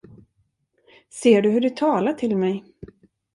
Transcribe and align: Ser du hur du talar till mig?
Ser 1.09 1.41
du 1.41 1.49
hur 1.49 1.61
du 1.61 1.69
talar 1.69 2.13
till 2.13 2.37
mig? 2.37 2.63